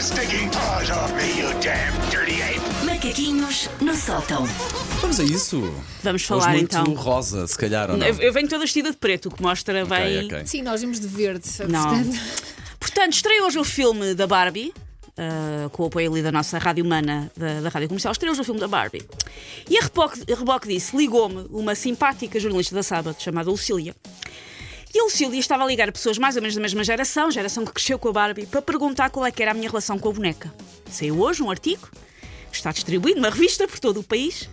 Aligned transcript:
your 0.00 0.02
stinking 0.02 0.48
paws 0.50 0.90
off 0.90 1.12
me, 1.14 1.38
you 1.38 1.48
damn 1.60 1.92
dirty 2.10 2.40
ape! 2.40 2.60
Macaquinhos 2.86 3.68
no 3.82 3.94
sótão. 3.94 4.46
Vamos 5.02 5.20
a 5.20 5.24
isso. 5.24 5.60
Vamos 6.02 6.22
Hoje 6.22 6.26
falar 6.26 6.52
muito 6.54 6.74
então. 6.76 6.94
rosa, 6.94 7.46
se 7.46 7.56
calhar, 7.56 7.90
ou 7.90 7.98
não? 7.98 8.06
Eu, 8.06 8.14
eu 8.16 8.32
venho 8.32 8.48
toda 8.48 8.62
vestida 8.62 8.90
de 8.90 8.96
preto, 8.96 9.28
o 9.28 9.30
que 9.30 9.42
mostra 9.42 9.84
bem. 9.84 10.24
Ok, 10.24 10.26
ok. 10.36 10.46
Sim, 10.46 10.62
nós 10.62 10.80
vimos 10.80 10.98
de 11.00 11.06
verde. 11.06 11.44
Não. 11.68 11.82
Portanto, 11.86 12.18
Portanto, 12.80 13.12
estreia 13.12 13.44
hoje 13.44 13.58
o 13.58 13.64
filme 13.64 14.14
da 14.14 14.26
Barbie. 14.26 14.72
ah, 15.18 15.68
com 15.70 15.82
o 15.82 15.86
apoio 15.86 16.10
ali 16.10 16.22
da 16.22 16.32
nossa 16.32 16.56
rádio 16.58 16.82
humana 16.82 17.30
da, 17.36 17.60
da 17.60 17.68
rádio 17.68 17.88
comercial, 17.88 18.12
estreia 18.12 18.32
hoje 18.32 18.40
o 18.40 18.44
filme 18.44 18.58
da 18.60 18.68
Barbie. 18.68 19.04
E 19.68 19.76
a 19.76 19.82
reboque, 19.82 20.22
a 20.32 20.34
reboque 20.34 20.66
disso, 20.68 20.96
ligou-me 20.96 21.46
uma 21.50 21.74
simpática 21.74 22.40
jornalista 22.40 22.74
da 22.74 22.82
Sábado 22.82 23.16
chamada 23.18 23.50
Lucília. 23.50 23.94
E 24.92 24.98
a 24.98 25.04
Lucília 25.04 25.38
estava 25.38 25.62
a 25.62 25.66
ligar 25.66 25.88
a 25.88 25.92
pessoas 25.92 26.18
mais 26.18 26.34
ou 26.34 26.42
menos 26.42 26.56
da 26.56 26.60
mesma 26.60 26.82
geração, 26.82 27.30
geração 27.30 27.64
que 27.64 27.72
cresceu 27.72 27.96
com 27.96 28.08
a 28.08 28.12
Barbie, 28.12 28.46
para 28.46 28.60
perguntar 28.60 29.08
qual 29.10 29.24
é 29.24 29.30
que 29.30 29.40
era 29.40 29.52
a 29.52 29.54
minha 29.54 29.68
relação 29.68 29.96
com 29.96 30.08
a 30.08 30.12
boneca. 30.12 30.52
Saiu 30.90 31.20
hoje 31.20 31.44
um 31.44 31.50
artigo, 31.50 31.88
está 32.52 32.72
distribuído 32.72 33.20
numa 33.20 33.30
revista 33.30 33.68
por 33.68 33.78
todo 33.78 34.00
o 34.00 34.02
país. 34.02 34.50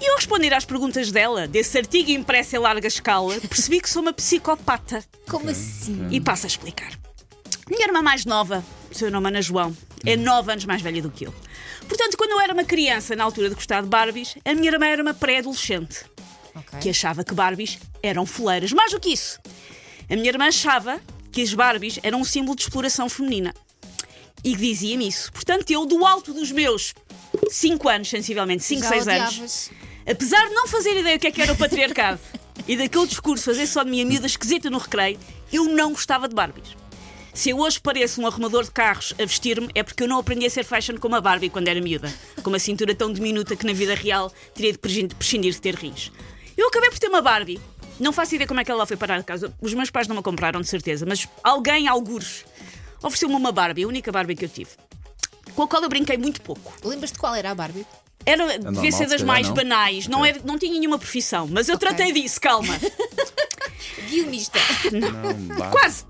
E 0.00 0.08
eu 0.08 0.14
a 0.14 0.16
responder 0.16 0.54
às 0.54 0.64
perguntas 0.64 1.12
dela, 1.12 1.46
desse 1.46 1.76
artigo 1.76 2.10
impresso 2.10 2.56
em 2.56 2.58
larga 2.58 2.88
escala, 2.88 3.38
percebi 3.40 3.80
que 3.80 3.90
sou 3.90 4.00
uma 4.00 4.14
psicopata. 4.14 5.04
como 5.28 5.50
assim? 5.50 6.08
E 6.10 6.22
passo 6.22 6.46
a 6.46 6.48
explicar. 6.48 6.98
Minha 7.68 7.88
irmã 7.88 8.00
mais 8.00 8.24
nova, 8.24 8.64
seu 8.90 9.10
nome 9.10 9.26
é 9.26 9.28
Ana 9.28 9.42
João, 9.42 9.76
é 10.06 10.16
nove 10.16 10.52
anos 10.52 10.64
mais 10.64 10.80
velha 10.80 11.02
do 11.02 11.10
que 11.10 11.26
eu. 11.26 11.34
Portanto, 11.86 12.16
quando 12.16 12.30
eu 12.30 12.40
era 12.40 12.54
uma 12.54 12.64
criança, 12.64 13.14
na 13.14 13.24
altura 13.24 13.50
de 13.50 13.54
gostar 13.54 13.82
de 13.82 13.88
Barbies, 13.88 14.36
a 14.42 14.54
minha 14.54 14.70
irmã 14.70 14.86
era 14.86 15.02
uma 15.02 15.12
pré-adolescente 15.12 16.15
Ok. 16.56 16.78
que 16.80 16.88
achava 16.90 17.22
que 17.24 17.34
Barbies 17.34 17.78
eram 18.02 18.24
foleiras. 18.26 18.72
Mais 18.72 18.90
do 18.92 18.98
que 19.00 19.10
isso, 19.10 19.38
a 20.10 20.14
minha 20.16 20.28
irmã 20.28 20.46
achava 20.48 21.00
que 21.30 21.42
as 21.42 21.52
Barbies 21.52 21.98
eram 22.02 22.20
um 22.20 22.24
símbolo 22.24 22.56
de 22.56 22.62
exploração 22.62 23.08
feminina. 23.08 23.54
E 24.42 24.54
dizia-me 24.56 25.06
isso. 25.08 25.32
Portanto, 25.32 25.70
eu, 25.70 25.84
do 25.86 26.06
alto 26.06 26.32
dos 26.32 26.50
meus 26.52 26.94
5 27.50 27.88
anos, 27.88 28.08
sensivelmente, 28.08 28.62
5, 28.62 28.82
Já 28.82 28.88
6 28.88 29.08
anos, 29.08 29.70
apesar 30.08 30.48
de 30.48 30.54
não 30.54 30.66
fazer 30.66 30.96
ideia 30.98 31.16
o 31.16 31.20
que 31.20 31.26
é 31.26 31.30
que 31.30 31.42
era 31.42 31.52
o 31.52 31.56
patriarcado 31.56 32.20
e 32.66 32.76
daquele 32.76 33.06
discurso 33.06 33.44
fazer 33.44 33.66
só 33.66 33.82
de 33.82 33.90
mim 33.90 34.02
a 34.02 34.06
miúda 34.06 34.26
esquisita 34.26 34.70
no 34.70 34.78
recreio, 34.78 35.18
eu 35.52 35.64
não 35.64 35.90
gostava 35.92 36.28
de 36.28 36.34
Barbies. 36.34 36.76
Se 37.34 37.50
eu 37.50 37.58
hoje 37.58 37.78
pareço 37.78 38.18
um 38.22 38.26
arrumador 38.26 38.64
de 38.64 38.70
carros 38.70 39.12
a 39.20 39.24
vestir-me, 39.26 39.68
é 39.74 39.82
porque 39.82 40.02
eu 40.04 40.08
não 40.08 40.18
aprendi 40.18 40.46
a 40.46 40.50
ser 40.50 40.64
fashion 40.64 40.96
como 40.96 41.16
a 41.16 41.20
Barbie 41.20 41.50
quando 41.50 41.68
era 41.68 41.78
miúda, 41.82 42.10
com 42.42 42.48
uma 42.48 42.58
cintura 42.58 42.94
tão 42.94 43.12
diminuta 43.12 43.54
que 43.54 43.66
na 43.66 43.74
vida 43.74 43.94
real 43.94 44.32
teria 44.54 44.72
de 44.72 44.78
prescin- 44.78 45.08
prescindir 45.08 45.52
de 45.52 45.60
ter 45.60 45.74
rins. 45.74 46.10
Eu 46.56 46.68
acabei 46.68 46.90
por 46.90 46.98
ter 46.98 47.08
uma 47.08 47.20
Barbie. 47.20 47.60
Não 47.98 48.12
faço 48.12 48.34
ideia 48.34 48.46
como 48.46 48.60
é 48.60 48.64
que 48.64 48.70
ela 48.70 48.86
foi 48.86 48.96
parar 48.96 49.16
a 49.18 49.22
casa. 49.22 49.52
Os 49.60 49.72
meus 49.74 49.90
pais 49.90 50.06
não 50.06 50.14
me 50.14 50.20
a 50.20 50.22
compraram, 50.22 50.60
de 50.60 50.68
certeza, 50.68 51.06
mas 51.06 51.26
alguém, 51.42 51.88
algures, 51.88 52.44
ofereceu-me 53.02 53.34
uma 53.34 53.50
Barbie, 53.52 53.84
a 53.84 53.88
única 53.88 54.12
Barbie 54.12 54.36
que 54.36 54.44
eu 54.44 54.48
tive, 54.48 54.70
com 55.54 55.62
a 55.62 55.68
qual 55.68 55.82
eu 55.82 55.88
brinquei 55.88 56.16
muito 56.18 56.40
pouco. 56.42 56.74
Lembras-te 56.84 57.18
qual 57.18 57.34
era 57.34 57.50
a 57.50 57.54
Barbie? 57.54 57.86
Era, 58.24 58.44
devia 58.46 58.58
normal, 58.70 58.84
ser 58.92 59.04
se 59.04 59.06
das 59.06 59.22
mais 59.22 59.46
não? 59.46 59.54
banais, 59.54 60.06
não, 60.08 60.24
era, 60.24 60.40
não 60.44 60.58
tinha 60.58 60.72
nenhuma 60.72 60.98
profissão, 60.98 61.48
mas 61.50 61.68
eu 61.68 61.76
Ok. 61.76 61.88
tratei 61.88 62.12
disso, 62.12 62.40
calma. 62.40 62.74
Guionista. 64.10 64.58
Não, 64.92 65.56
vá. 65.56 65.68
Quase. 65.70 66.04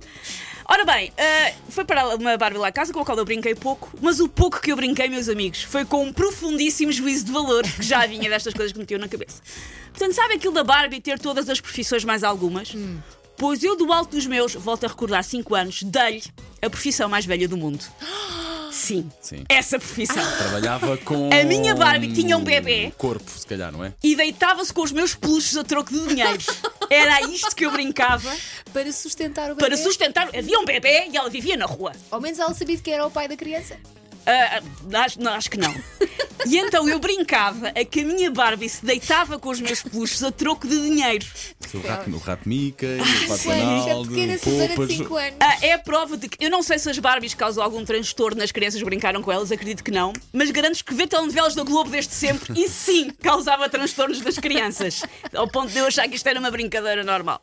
Ora 0.69 0.85
bem, 0.85 1.13
eh, 1.17 1.55
foi 1.69 1.85
para 1.85 2.17
uma 2.17 2.37
Barbie 2.37 2.59
lá 2.59 2.69
a 2.69 2.73
casa 2.73 2.93
com 2.93 2.99
a 2.99 3.05
qual 3.05 3.17
eu 3.17 3.25
brinquei 3.25 3.55
pouco, 3.55 3.89
mas 4.03 4.19
o 4.19 4.29
pouco 4.29 4.61
que 4.61 4.73
eu 4.73 4.77
brinquei, 4.77 5.09
meus 5.09 5.29
amigos, 5.29 5.63
foi 5.63 5.85
com 5.85 6.03
um 6.03 6.13
profundíssimo 6.13 6.91
juízo 6.91 7.27
de 7.27 7.33
valor 7.33 7.63
que 7.63 7.83
já 7.83 8.05
vinha 8.05 8.29
destas 8.29 8.53
coisas 8.53 8.73
que 8.73 8.79
metiam 8.79 8.99
na 8.99 9.07
cabeça. 9.07 9.41
Portanto, 9.91 10.13
sabe 10.15 10.35
aquilo 10.35 10.53
da 10.53 10.65
Barbie 10.65 11.01
ter 11.01 11.21
todas 11.21 11.49
as 11.49 11.61
profissões 11.61 12.05
mais 12.05 12.25
algumas? 12.25 12.75
Pois 13.37 13.63
eu, 13.63 13.77
do 13.77 13.93
alto 13.93 14.17
dos 14.17 14.27
meus, 14.27 14.55
volto 14.55 14.85
a 14.85 14.89
recordar 14.89 15.23
5 15.23 15.55
anos, 15.55 15.83
dei-lhe 15.85 16.25
a 16.61 16.69
profissão 16.69 17.09
mais 17.09 17.25
velha 17.25 17.47
do 17.47 17.57
mundo. 17.57 17.85
Sim, 18.73 19.11
Sim. 19.23 19.45
essa 19.49 19.79
profissão. 19.79 20.23
Trabalhava 20.37 20.99
com. 20.99 21.31
A 21.33 21.45
minha 21.45 21.75
Barbie 21.75 22.13
tinha 22.13 22.37
um 22.37 22.45
bebê. 22.45 22.93
Corpo, 22.99 23.31
se 23.31 23.47
calhar, 23.47 23.73
não 23.73 23.83
é? 23.83 23.95
E 24.03 24.15
deitava-se 24.15 24.73
com 24.73 24.83
os 24.83 24.93
meus 24.93 25.15
peluches 25.15 25.57
a 25.57 25.65
troco 25.65 25.91
de 25.91 26.07
dinheiro. 26.07 26.39
Era 26.91 27.23
isto 27.23 27.57
que 27.57 27.65
eu 27.65 27.73
brincava 27.73 28.31
Para 28.77 28.93
sustentar 28.93 29.51
o 29.51 29.55
bebê. 29.55 29.69
para 29.69 29.77
sustentar. 29.79 30.29
Havia 30.37 30.59
um 30.61 30.65
bebê 30.67 31.07
e 31.11 31.17
ela 31.17 31.31
vivia 31.31 31.57
na 31.57 31.65
rua. 31.65 31.93
Ao 32.11 32.21
menos 32.21 32.39
ela 32.39 32.53
sabia 32.53 32.77
que 32.77 32.91
era 32.91 33.07
o 33.07 33.11
pai 33.11 33.27
da 33.27 33.35
criança. 33.35 33.79
Ah, 34.27 34.61
acho, 35.05 35.19
não, 35.19 35.33
acho 35.33 35.51
que 35.51 35.57
não. 35.57 35.73
E 36.45 36.59
então 36.59 36.89
eu 36.89 36.99
brincava 36.99 37.69
a 37.69 37.85
que 37.85 38.01
a 38.01 38.05
minha 38.05 38.31
Barbie 38.31 38.69
se 38.69 38.85
deitava 38.85 39.39
com 39.39 39.49
os 39.49 39.61
meus 39.61 39.83
peluches 39.83 40.23
a 40.23 40.31
troco 40.31 40.67
de 40.67 40.79
dinheiro. 40.79 41.25
O 41.73 41.79
rato, 41.79 42.11
o 42.11 42.19
rato 42.19 42.49
Mica, 42.49 42.87
o 42.87 43.29
pato 43.29 43.45
Donald, 43.45 44.39
Susana 44.41 44.69
de 44.69 44.75
Poupas. 44.75 44.97
5 44.97 45.17
anos. 45.17 45.37
Ah, 45.41 45.57
é 45.63 45.73
a 45.73 45.79
prova 45.79 46.17
de 46.17 46.29
que. 46.29 46.45
Eu 46.45 46.51
não 46.51 46.63
sei 46.63 46.79
se 46.79 46.91
as 46.91 46.99
Barbies 46.99 47.35
causam 47.35 47.65
algum 47.65 47.85
transtorno 47.85 48.39
nas 48.39 48.53
crianças 48.53 48.79
que 48.79 48.85
brincaram 48.85 49.23
com 49.23 49.33
elas, 49.33 49.51
acredito 49.51 49.83
que 49.83 49.91
não. 49.91 50.13
Mas 50.33 50.51
garanto 50.51 50.85
que 50.85 50.93
ver 50.93 51.07
telenovelas 51.07 51.55
da 51.55 51.63
Globo 51.63 51.89
desde 51.89 52.13
sempre, 52.13 52.61
e 52.61 52.69
sim, 52.69 53.11
causava 53.23 53.69
transtornos 53.69 54.21
nas 54.21 54.39
crianças. 54.39 55.03
Ao 55.35 55.49
ponto 55.49 55.73
de 55.73 55.79
eu 55.79 55.87
achar 55.87 56.07
que 56.09 56.17
isto 56.17 56.27
era 56.27 56.39
uma 56.39 56.51
brincadeira 56.51 57.03
normal. 57.03 57.41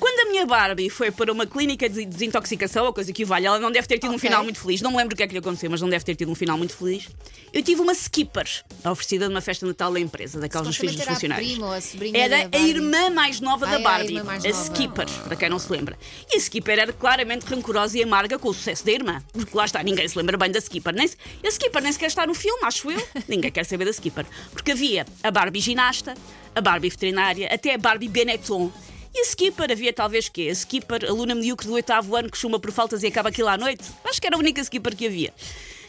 Quando 0.00 0.26
a 0.26 0.30
minha 0.30 0.46
Barbie 0.46 0.88
foi 0.88 1.10
para 1.10 1.30
uma 1.30 1.46
clínica 1.46 1.88
de 1.88 2.04
desintoxicação, 2.06 2.86
a 2.86 2.92
coisa 2.92 3.12
que 3.12 3.24
vale, 3.24 3.46
ela 3.46 3.58
não 3.58 3.70
deve 3.70 3.86
ter 3.86 3.98
tido 3.98 4.10
um 4.10 4.14
Ok. 4.16 4.20
final 4.28 4.42
muito 4.42 4.58
feliz. 4.58 4.80
Não 4.80 4.90
me 4.90 4.96
lembro 4.96 5.12
o 5.14 5.16
que 5.16 5.22
é 5.22 5.26
que 5.26 5.32
lhe 5.34 5.38
aconteceu, 5.38 5.70
mas 5.70 5.80
não 5.82 5.88
deve 5.90 6.04
ter 6.04 6.14
tido 6.16 6.30
um 6.32 6.34
final 6.34 6.56
muito 6.56 6.74
feliz. 6.74 7.06
Eu 7.52 7.62
tive 7.62 7.80
uma 7.82 7.92
skipper 7.92 8.46
oferecida 8.84 9.28
numa 9.28 9.40
festa 9.42 9.66
de 9.66 9.70
Natal 9.72 9.92
da 9.92 10.00
empresa, 10.00 10.40
daquelas 10.40 10.66
dos 10.68 10.76
filhos 10.76 10.96
dos 10.96 11.06
a 11.06 11.12
funcionários. 11.12 11.58
ou 11.58 11.70
a 11.72 11.80
sobrinha 11.80 12.16
Era 12.18 12.48
a 12.50 12.58
irmã 12.58 13.10
mais 13.10 13.40
nova 13.40 13.66
Ah, 13.66 13.70
da 13.72 13.76
a 13.76 13.80
Barbie, 13.80 14.18
a 14.18 14.24
nova. 14.24 14.48
Skipper, 14.48 15.06
para 15.24 15.36
quem 15.36 15.48
não 15.50 15.58
se 15.58 15.70
lembra. 15.70 15.98
E 16.32 16.36
a 16.36 16.38
Skipper 16.38 16.78
era 16.78 16.92
claramente 16.92 17.44
rancorosa 17.44 17.98
e 17.98 18.02
amarga 18.02 18.38
com 18.38 18.48
o 18.48 18.54
sucesso 18.54 18.84
da 18.86 18.92
irmã. 18.92 19.22
Porque 19.32 19.54
lá 19.56 19.66
está, 19.66 19.82
ninguém 19.82 20.08
se 20.08 20.16
lembra 20.16 20.36
bem 20.38 20.50
da 20.50 20.60
Skipper. 20.60 20.94
Nem 20.94 21.08
se... 21.08 21.16
A 21.44 21.48
Skipper 21.50 21.82
nem 21.82 21.92
sequer 21.92 22.06
está 22.06 22.26
no 22.26 22.32
filme, 22.34 22.60
acho 22.64 22.90
eu. 22.90 23.02
ninguém 23.28 23.50
quer 23.52 23.64
saber 23.66 23.84
da 23.84 23.90
Skipper. 23.92 24.24
Porque 24.52 24.70
havia 24.72 25.04
a 25.22 25.30
Barbie 25.30 25.60
ginasta, 25.60 26.14
a 26.54 26.60
Barbie 26.62 26.88
veterinária, 26.88 27.48
até 27.52 27.74
a 27.74 27.78
Barbie 27.78 28.08
Benetton. 28.08 28.72
E 29.12 29.20
a 29.20 29.24
Skipper 29.24 29.70
havia 29.72 29.92
talvez 29.92 30.28
quê? 30.28 30.48
A 30.50 30.54
Skipper, 30.54 31.04
aluna 31.04 31.34
medíocre 31.34 31.66
do 31.66 31.74
oitavo 31.74 32.14
ano 32.14 32.30
que 32.30 32.38
chuma 32.38 32.60
por 32.60 32.70
faltas 32.70 33.02
e 33.02 33.08
acaba 33.08 33.28
aquilo 33.28 33.48
à 33.48 33.58
noite? 33.58 33.84
Acho 34.04 34.20
que 34.20 34.26
era 34.26 34.36
a 34.36 34.38
única 34.38 34.60
Skipper 34.62 34.96
que 34.96 35.06
havia. 35.06 35.34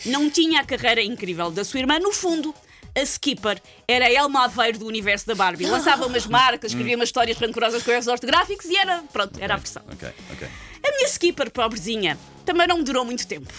Não 0.06 0.30
tinha 0.30 0.62
a 0.62 0.66
carreira 0.66 1.04
incrível 1.04 1.52
da 1.52 1.64
sua 1.64 1.80
irmã, 1.80 2.00
no 2.00 2.12
fundo. 2.12 2.54
A 2.96 3.02
Skipper 3.02 3.62
era 3.88 4.06
a 4.06 4.12
Elma 4.12 4.46
Aveiro 4.46 4.80
do 4.80 4.88
universo 4.88 5.28
da 5.28 5.36
Barbie. 5.36 5.66
Lançava 5.66 6.06
umas 6.06 6.26
marcas, 6.26 6.72
escrevia 6.72 6.96
umas 6.96 7.09
histórias 7.09 7.38
rancorosas 7.38 7.84
com 7.84 7.92
erros 7.92 8.08
ortográficos 8.08 8.66
e 8.66 8.76
era, 8.76 9.04
pronto, 9.14 9.40
era 9.40 9.53
a 9.53 9.58
versão. 9.58 9.84
Ok, 9.92 10.09
ok. 10.34 10.48
A 10.84 10.92
minha 10.92 11.08
Skipper, 11.08 11.52
pobrezinha, 11.52 12.18
também 12.44 12.68
não 12.68 12.80
me 12.80 12.84
durou 12.84 13.06
muito 13.06 13.26
tempo. 13.28 13.53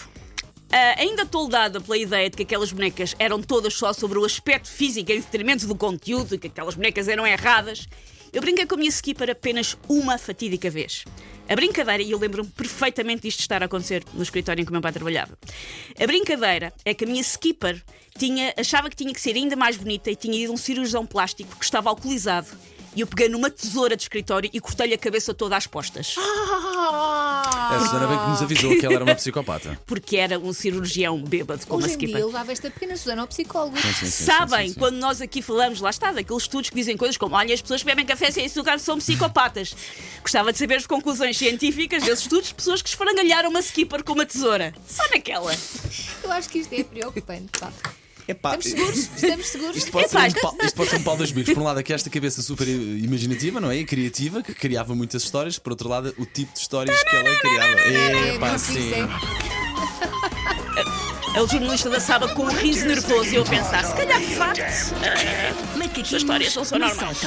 Ah, 0.71 0.95
ainda 0.99 1.25
toldada 1.25 1.79
pela 1.79 1.97
ideia 1.97 2.29
de 2.29 2.35
que 2.35 2.43
aquelas 2.43 2.71
bonecas 2.71 3.15
eram 3.17 3.41
todas 3.41 3.73
só 3.75 3.93
sobre 3.93 4.19
o 4.19 4.25
aspecto 4.25 4.67
físico 4.67 5.11
em 5.11 5.21
detrimento 5.21 5.67
do 5.67 5.75
conteúdo 5.75 6.35
e 6.35 6.37
que 6.37 6.47
aquelas 6.47 6.75
bonecas 6.75 7.07
eram 7.07 7.25
erradas, 7.25 7.87
eu 8.33 8.41
brinquei 8.41 8.65
com 8.65 8.73
a 8.73 8.77
minha 8.79 8.89
Skipper 8.89 9.29
apenas 9.29 9.77
uma 9.87 10.17
fatídica 10.17 10.69
vez. 10.69 11.05
A 11.47 11.55
brincadeira, 11.55 12.01
e 12.01 12.11
eu 12.11 12.17
lembro-me 12.17 12.49
perfeitamente 12.49 13.21
disto 13.21 13.41
estar 13.41 13.61
a 13.61 13.67
acontecer 13.67 14.03
no 14.13 14.23
escritório 14.23 14.61
em 14.61 14.65
que 14.65 14.71
o 14.71 14.73
meu 14.73 14.81
pai 14.81 14.91
trabalhava. 14.91 15.37
A 16.01 16.07
brincadeira 16.07 16.73
é 16.83 16.95
que 16.95 17.03
a 17.03 17.07
minha 17.07 17.21
Skipper 17.21 17.79
tinha, 18.17 18.51
achava 18.57 18.89
que 18.89 18.95
tinha 18.95 19.13
que 19.13 19.21
ser 19.21 19.35
ainda 19.35 19.55
mais 19.55 19.77
bonita 19.77 20.09
e 20.09 20.15
tinha 20.15 20.35
ido 20.35 20.51
a 20.51 20.55
um 20.55 20.57
cirurgião 20.57 21.05
plástico 21.05 21.55
que 21.55 21.63
estava 21.63 21.89
alcoolizado. 21.89 22.47
E 22.95 23.01
eu 23.01 23.07
peguei 23.07 23.27
numa 23.27 23.49
tesoura 23.49 23.95
de 23.95 24.03
escritório 24.03 24.49
e 24.53 24.59
cortei-lhe 24.59 24.93
a 24.93 24.97
cabeça 24.97 25.33
toda 25.33 25.57
às 25.57 25.65
postas. 25.65 26.15
A 26.17 27.79
Susana 27.79 28.07
bem 28.07 28.19
que 28.19 28.27
nos 28.29 28.41
avisou 28.41 28.77
que 28.77 28.85
ela 28.85 28.95
era 28.95 29.03
uma 29.03 29.15
psicopata. 29.15 29.79
porque 29.87 30.17
era 30.17 30.37
um 30.37 30.53
cirurgião 30.53 31.19
bêbado 31.21 31.65
como 31.65 31.81
a 31.81 31.85
Hoje 31.85 31.95
em 31.95 31.97
dia 31.97 32.07
Skipper. 32.09 32.25
levava 32.27 32.51
esta 32.51 32.69
pequena 32.69 32.95
Susana 32.95 33.21
ao 33.21 33.27
psicólogo. 33.27 33.77
Sim, 33.79 33.93
sim, 33.93 34.05
sim, 34.05 34.23
Sabem, 34.25 34.67
sim, 34.67 34.73
sim. 34.73 34.79
quando 34.79 34.95
nós 34.97 35.21
aqui 35.21 35.41
falamos, 35.41 35.81
lá 35.81 35.89
está, 35.89 36.11
daqueles 36.11 36.43
estudos 36.43 36.69
que 36.69 36.75
dizem 36.75 36.95
coisas 36.95 37.17
como: 37.17 37.35
olha, 37.35 37.53
as 37.53 37.61
pessoas 37.61 37.81
que 37.81 37.87
bebem 37.87 38.05
café 38.05 38.29
sem 38.29 38.45
açúcar 38.45 38.77
são 38.79 38.97
psicopatas. 38.99 39.75
Gostava 40.21 40.51
de 40.53 40.59
saber 40.59 40.75
as 40.75 40.85
conclusões 40.85 41.37
científicas 41.37 42.03
desses 42.03 42.23
estudos 42.25 42.49
de 42.49 42.53
pessoas 42.53 42.81
que 42.81 42.89
esfrangalharam 42.89 43.49
uma 43.49 43.59
skipper 43.59 44.03
com 44.03 44.13
uma 44.13 44.25
tesoura. 44.25 44.73
Só 44.87 45.03
naquela. 45.09 45.55
Eu 46.23 46.31
acho 46.31 46.49
que 46.49 46.59
isto 46.59 46.73
é 46.73 46.83
preocupante. 46.83 47.59
Pá. 47.59 47.71
Epá, 48.27 48.55
Estamos 48.55 48.65
seguros? 48.65 49.09
Estamos 49.15 49.47
seguros? 49.47 49.77
Isto 49.77 49.91
pode, 49.91 50.09
ser 50.09 50.17
Epá, 50.17 50.27
um 50.27 50.41
pau, 50.41 50.57
isto 50.63 50.75
pode 50.75 50.89
ser 50.89 50.95
um 50.97 51.03
pau 51.03 51.17
dos 51.17 51.31
bicos. 51.31 51.53
Por 51.53 51.61
um 51.61 51.65
lado, 51.65 51.79
aqui 51.79 51.93
esta 51.93 52.09
cabeça 52.09 52.41
super 52.41 52.67
imaginativa, 52.67 53.59
não 53.59 53.69
é? 53.69 53.77
E 53.77 53.85
criativa, 53.85 54.41
que 54.41 54.53
criava 54.53 54.95
muitas 54.95 55.23
histórias. 55.23 55.59
Por 55.59 55.71
outro 55.71 55.89
lado, 55.89 56.13
o 56.17 56.25
tipo 56.25 56.53
de 56.53 56.59
histórias 56.59 57.03
que 57.03 57.15
ela 57.15 57.35
criava. 57.39 57.79
É, 57.81 58.35
Epá, 58.35 58.57
sim. 58.57 58.91
É 61.35 61.41
o 61.41 61.47
jornalista 61.47 61.89
da 61.89 61.99
Saba 61.99 62.27
com 62.29 62.43
um 62.43 62.51
riso 62.51 62.85
nervoso 62.85 63.29
e 63.29 63.35
eu 63.35 63.43
pensar: 63.43 63.83
se 63.83 63.93
calhar 63.95 64.19
de 64.19 64.35
facto, 64.35 64.61
as 64.61 66.11
histórias 66.11 66.55
não 66.55 66.63
são 66.63 66.79
no 66.79 66.85
normais. 66.85 67.17